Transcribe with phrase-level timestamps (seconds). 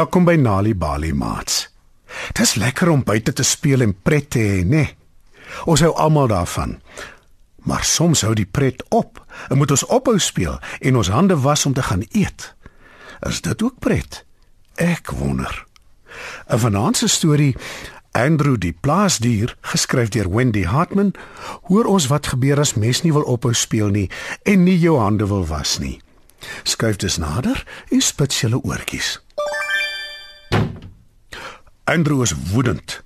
[0.00, 1.66] Welkom by Nali Bali maats.
[2.32, 4.86] Dis lekker om buite te speel en pret te hê, né?
[5.68, 6.78] Ons hou almal daarvan.
[7.68, 9.20] Maar soms hou die pret op.
[9.52, 12.48] En moet ons ophou speel en ons hande was om te gaan eet.
[13.28, 14.24] Is dit ook pret?
[14.80, 15.66] Ek wonder.
[16.48, 17.56] 'n Vanaand se storie
[18.16, 21.12] Andrew die plaasdier, geskryf deur Wendy Hartman,
[21.68, 24.10] hoor ons wat gebeur as mens nie wil ophou speel nie
[24.42, 26.00] en nie jou hande wil was nie.
[26.62, 29.20] Skuif dus nader en spits julle oortjies.
[31.90, 33.02] Andrew is woedend.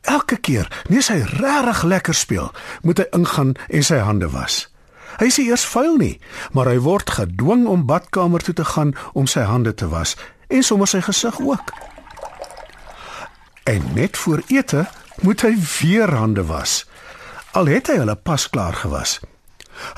[0.00, 2.52] Elke keer, nes hy regtig lekker speel,
[2.86, 4.68] moet hy ingaan en sy hande was.
[5.18, 6.12] Hy sê eers vuil nie,
[6.54, 10.14] maar hy word gedwing om badkamer toe te gaan om sy hande te was
[10.54, 11.72] en sommer sy gesig ook.
[13.66, 14.86] En net voor ete
[15.26, 16.84] moet hy weer hande was.
[17.58, 19.18] Al het hy hulle pas klaar gewas.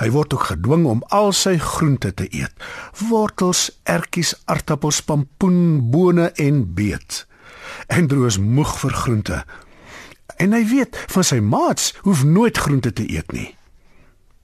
[0.00, 2.56] Hy word ook gedwing om al sy groente te eet:
[3.04, 7.26] wortels, ertjies, aartappels, pampoen, bone en beet
[7.86, 9.44] en droos moeg vir groente.
[10.36, 13.54] En hy weet van sy maats hoef nooit groente te eet nie.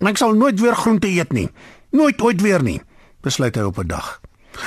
[0.06, 1.48] Ek sal nooit weer groente eet nie.
[1.90, 2.80] Nooit ooit weer nie,
[3.20, 4.20] besluit hy op 'n dag.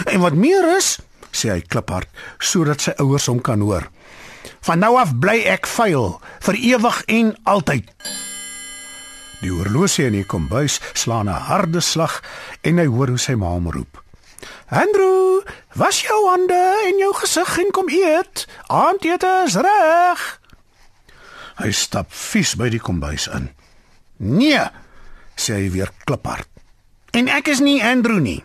[0.06, 1.00] En wat meer is,
[1.31, 3.89] sê hy kliphard sodat sy ouers hom kan hoor.
[4.61, 7.89] Van nou af bly ek vuil vir ewig en altyd.
[9.41, 12.22] Die horlosie in die kombuis slaan 'n harde slag
[12.61, 14.03] en hy hoor hoe sy ma hom roep.
[14.69, 15.41] Andrew,
[15.75, 18.47] was jou hande en jou gesig en kom eet.
[18.67, 20.23] Aandete is reg.
[21.59, 23.51] Hy stap vies by die kombuis in.
[24.18, 24.63] Nee,
[25.35, 26.50] sê hy weer kliphard.
[27.13, 28.41] En ek is nie Andrew nie.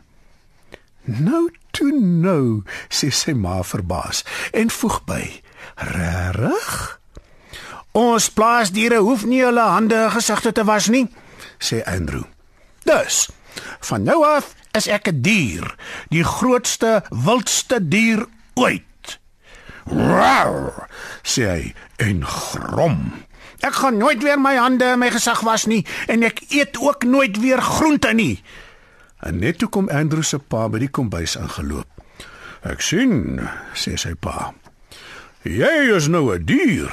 [1.08, 5.22] Nou toe nou, sê sy ma verbaas en voeg by.
[5.94, 6.98] Regtig?
[7.96, 11.06] Ons plaasdiere hoef nie hulle hande en gesigte te was nie,
[11.58, 12.26] sê Andrew.
[12.84, 13.28] Dus,
[13.88, 15.66] van nou af is ek 'n dier,
[16.10, 18.87] die grootste, wildste dier ooit.
[19.90, 20.88] Rar,
[21.22, 22.98] sê hy en grom.
[23.64, 27.04] Ek gaan nooit weer my hande en my gesig was nie en ek eet ook
[27.08, 28.38] nooit weer groente nie.
[29.24, 31.88] En net toe kom Andrew se pa by die kombuis aangeloop.
[32.66, 33.40] Ek sien,
[33.74, 34.52] sê sy pa.
[35.42, 36.90] Jy is nou 'n dier.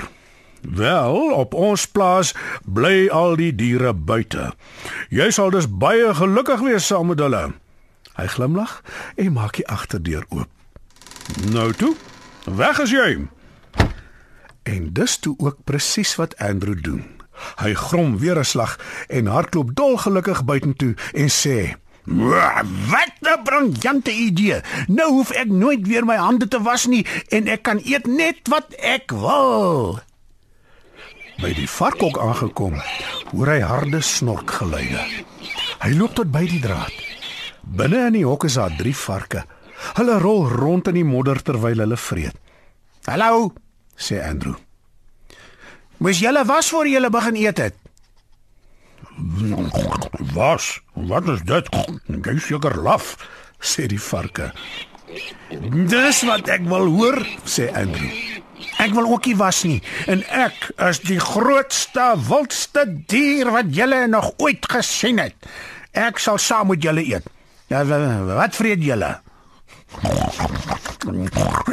[0.62, 2.34] Wel, op ons plaas
[2.66, 4.54] bly al die diere buite.
[5.10, 7.54] Jy sal dus baie gelukkig wees saam met hulle.
[8.16, 8.82] Hy glimlag
[9.16, 10.50] en maak die agterdeur oop.
[11.52, 11.96] Nou toe,
[12.46, 13.28] weg is jy.
[14.66, 17.04] En dis toe ook presies wat Andrew doen.
[17.62, 21.76] Hy grom weer 'n slag en hardloop dolgelukkig buitentoe en sê:
[22.06, 24.62] "Wat 'n briljante idee.
[24.88, 28.48] Nou hoef ek nooit weer my hande te was nie en ek kan eet net
[28.48, 30.00] wat ek wil."
[31.42, 32.82] By die varkhok aangekom,
[33.32, 35.04] hoor hy harde snorkgeluide.
[35.80, 36.94] Hy loop tot by die draad.
[37.62, 39.44] Binne in die hok is daar drie varke.
[39.96, 42.36] Hulle rol rond in die modder terwyl hulle vreet.
[43.06, 43.54] "Hallo,"
[43.96, 44.56] sê Andrew.
[45.98, 47.76] "Moes julle was voor julle begin eet het?"
[50.34, 50.82] "Was?
[50.94, 51.70] Wat is dit?
[52.08, 53.16] Jy seker laf,"
[53.60, 54.52] sê die varke.
[55.88, 58.12] "Dis wat ek wil hoor," sê Andrew.
[58.78, 64.08] "Ek wil ook nie was nie en ek is die grootste, wildste dier wat julle
[64.08, 65.36] nog ooit gesien het.
[65.92, 67.24] Ek sal saam met julle eet."
[67.68, 69.25] Ja, wat vreet julle?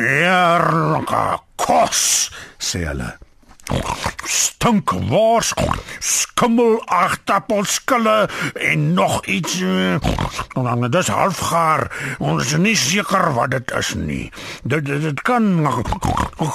[0.03, 0.59] Ja,
[1.57, 3.13] kos, sê hulle.
[4.27, 5.53] Stunk wors,
[5.99, 9.59] skimmel, agtappelskille en nog iets.
[10.53, 11.89] Dan dis halfgaar.
[12.19, 14.31] Ons is nie seker wat dit is nie.
[14.63, 15.67] Dit dit kan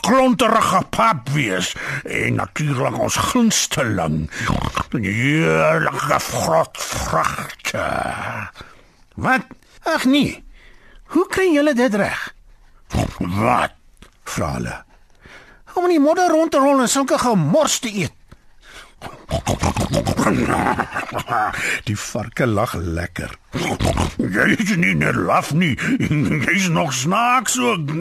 [0.08, 1.74] klonterige pap wees
[2.04, 4.28] en natuurlik ons gunsteling.
[4.92, 7.88] Heerlike vrot vragte.
[9.16, 9.48] Wat?
[9.84, 10.47] Ag nee.
[11.08, 12.34] Hoe kry julle dit reg?
[13.20, 13.74] Wat?
[14.24, 14.76] Vra hulle.
[15.78, 18.14] Om nie modder rond te rol en sulke gemors te eet.
[21.86, 23.36] Die varke lag lekker.
[24.18, 25.76] Jy is nie net laf nie.
[26.00, 27.94] Jy's nog snaaks ook.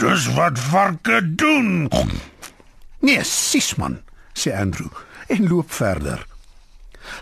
[0.00, 1.86] Dis wat varke doen.
[3.00, 4.00] Nee, sis man,
[4.34, 4.90] sê Andrew
[5.26, 6.26] en loop verder.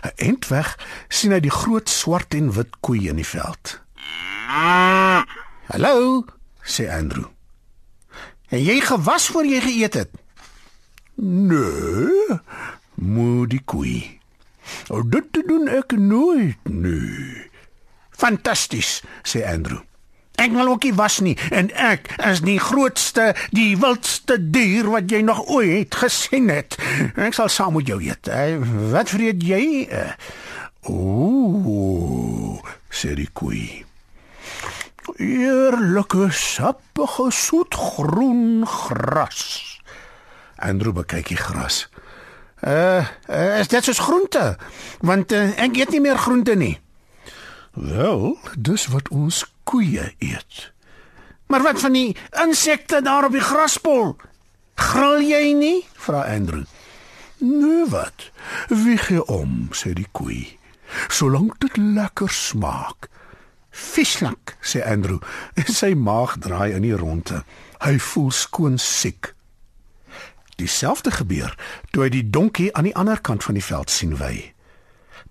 [0.01, 0.77] 'n Entweg
[1.09, 3.79] sien hy die groot swart en wit koei in die veld.
[5.75, 6.23] "Hallo,"
[6.63, 7.27] sê Andrew.
[8.47, 10.09] "En jy gewas voor jy geëet het?"
[11.15, 12.39] "Nee,"
[12.93, 14.19] moet die koei.
[14.87, 17.51] "O, dit doen ek nooit nie."
[18.09, 19.81] "Fantasties," sê Andrew.
[20.35, 25.11] Ek wil ook nie was nie en ek is die grootste, die wildste dier wat
[25.11, 26.77] jy nog ooit gesien het.
[27.15, 28.31] Ek sal saam met jou eet.
[28.91, 29.89] Wat vreet jy?
[30.87, 33.85] Ooh, sê die koei.
[35.15, 39.79] Eerlike sappige soetgroen gras.
[40.55, 41.85] Andrew bekyk die gras.
[42.61, 44.57] Uh, uh is dit soos groente?
[44.99, 46.79] Want uh, ek eet nie meer groente nie.
[47.75, 50.71] Wel, dis wat ons koeie eet.
[51.47, 54.15] Maar wat van die insekte daar op die graspol?
[54.75, 55.79] Gril jy nie?
[55.93, 56.65] vra Andrew.
[57.37, 58.31] Nee, wat?
[58.69, 60.57] Wie gee om, sê die koei.
[61.07, 63.09] Solank dit lekker smaak.
[63.75, 65.19] Vislik, sê Andrew.
[65.67, 67.41] Sy maag draai in die ronde.
[67.83, 69.33] Hy voel skoon siek.
[70.55, 71.51] Dieselfde gebeur
[71.91, 74.53] toe hy die donkie aan die ander kant van die veld sien wy.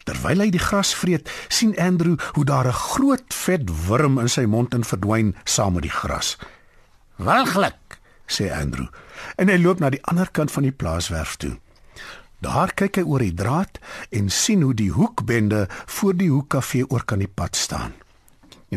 [0.05, 4.45] Terwyl hy die gras vreet, sien Andrew hoe daar 'n groot vet wurm in sy
[4.45, 6.37] mond in verdwyn saam met die gras.
[7.17, 8.89] "Walglik," sê Andrew,
[9.37, 11.57] en hy loop na die ander kant van die plaaswerf toe.
[12.41, 13.79] Daar kyk hy oor die draad
[14.11, 18.04] en sien hoe die hoekbende voor die hoekkafee oor kan die pad staan.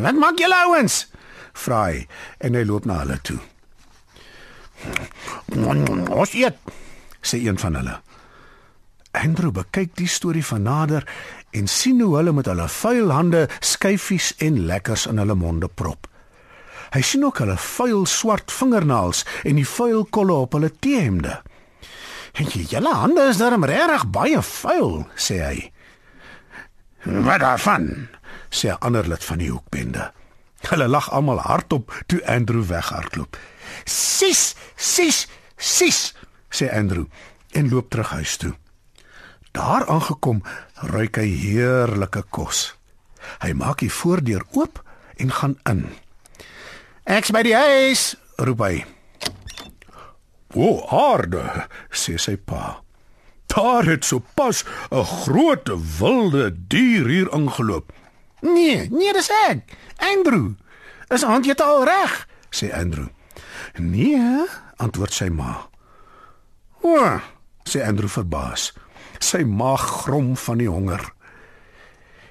[0.02, 1.08] "Wat maak julle ouens?"
[1.54, 2.08] vra hy
[2.38, 3.40] en hy loop na hulle toe.
[6.10, 6.58] "Ons eet,"
[7.22, 8.02] sê een van hulle.
[9.12, 11.08] Andrew bekyk die storie van nader
[11.52, 16.08] en sien hoe hulle met hulle vuil hande skyfies en lekkers in hulle monde prop.
[16.94, 21.42] Hy sien ook hulle vuil swart vingernaels en die vuil kolle op hulle T-hemde.
[22.38, 25.72] "En julle hande is darm regtig baie vuil," sê hy.
[27.04, 28.08] "Wat daarvan?"
[28.50, 30.12] Sê 'n ander lid van die hoekbende.
[30.70, 33.38] Hulle lag almal hardop toe Andrew weghardloop.
[33.86, 35.28] "Sis, sis,
[35.58, 36.14] sis,"
[36.50, 37.06] sê Andrew
[37.52, 38.54] en loop terug huis toe.
[39.52, 42.76] Daar aangekom, ruik hy heerlike kos.
[43.42, 44.84] Hy maak die voordeur oop
[45.18, 45.90] en gaan in.
[47.04, 48.86] "Ek's by die huis," roep hy.
[50.54, 52.82] "O, aarde," sê sy pa.
[53.48, 57.94] "Daar het sopas 'n groot wilde dier hier ingeloop."
[58.42, 60.54] "Nee, nee, dis ek, Andrew.
[61.10, 63.08] Is aandjie al reg?" sê Andrew.
[63.76, 64.46] "Nee,"
[64.76, 65.70] antwoord sy ma.
[66.82, 67.22] "O,"
[67.64, 68.74] sê Andrew verbaas.
[69.20, 71.14] Sy maag grom van die honger.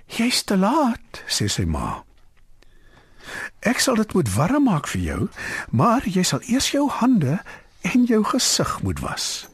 [0.07, 2.05] "Jy's te laat," sê sy ma.
[3.61, 5.29] "Ek sal dit moet warm maak vir jou,
[5.71, 7.43] maar jy sal eers jou hande
[7.81, 9.49] en jou gesig moet was."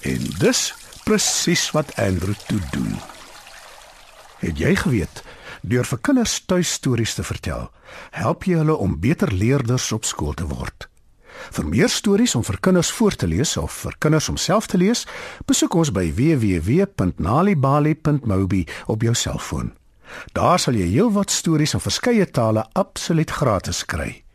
[0.00, 0.74] En dis
[1.04, 3.00] presies wat Andrew toe doen.
[4.44, 5.24] Het jy geweet
[5.64, 7.72] deur vir kinders tuistories te vertel,
[8.12, 10.92] help jy hulle om beter leerders op skool te word?
[11.56, 14.76] Vir meer stories om vir kinders voor te lees of vir kinders om self te
[14.76, 15.08] lees,
[15.48, 19.72] besoek ons by www.nalibali.mobi op jou selfoon.
[20.36, 24.28] Daar sal jy heelwat stories in verskeie tale absoluut gratis kry.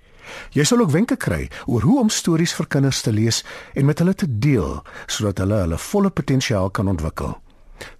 [0.57, 3.45] Jy sal ook wenke kry oor hoe om stories vir kinders te lees
[3.77, 7.37] en met hulle te deel sodat hulle hulle volle potensiaal kan ontwikkel.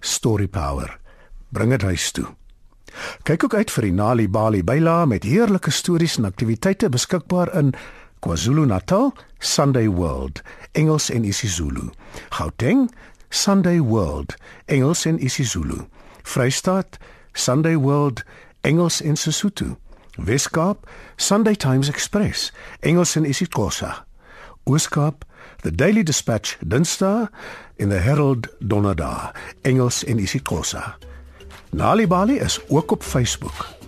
[0.02, 0.98] Story Power.
[1.50, 2.26] Bring dit huis toe.
[3.22, 7.74] Kyk ook uit vir die Nali Bali byla met heerlike stories en aktiwiteite beskikbaar in
[8.20, 11.90] KwaZulu-Natal, Sunday World, Engels en isiZulu.
[12.28, 12.90] Gauteng,
[13.28, 14.34] Sunday World,
[14.64, 15.86] Engels en isiZulu.
[16.22, 16.98] Vrystaat,
[17.32, 18.24] Sunday World,
[18.60, 19.76] Engels en Sesotho.
[20.16, 24.04] Weskaap, Sunday Times Express, Engels en isiXhosa.
[24.64, 25.24] Ooskaap,
[25.62, 27.28] The Daily Dispatch, Dinsdae
[27.76, 29.32] en The Herald Donderdag,
[29.62, 30.98] Engels en isiXhosa.
[31.70, 33.79] Nali Bali is ook op Facebook.